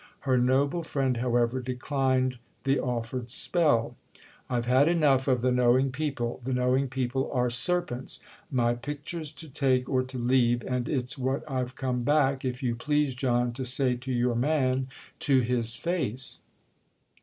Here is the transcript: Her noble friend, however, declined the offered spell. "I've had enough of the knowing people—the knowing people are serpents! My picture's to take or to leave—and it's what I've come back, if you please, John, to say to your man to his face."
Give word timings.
Her 0.21 0.35
noble 0.35 0.81
friend, 0.81 1.17
however, 1.17 1.59
declined 1.61 2.39
the 2.63 2.79
offered 2.79 3.29
spell. 3.29 3.95
"I've 4.49 4.65
had 4.65 4.89
enough 4.89 5.27
of 5.27 5.43
the 5.43 5.51
knowing 5.51 5.91
people—the 5.91 6.53
knowing 6.53 6.87
people 6.87 7.31
are 7.31 7.51
serpents! 7.51 8.19
My 8.49 8.73
picture's 8.73 9.31
to 9.33 9.47
take 9.47 9.87
or 9.87 10.01
to 10.01 10.17
leave—and 10.17 10.89
it's 10.89 11.19
what 11.19 11.43
I've 11.47 11.75
come 11.75 12.01
back, 12.01 12.43
if 12.43 12.63
you 12.63 12.73
please, 12.75 13.13
John, 13.13 13.53
to 13.53 13.63
say 13.63 13.95
to 13.97 14.11
your 14.11 14.33
man 14.33 14.87
to 15.19 15.41
his 15.41 15.75
face." 15.75 16.41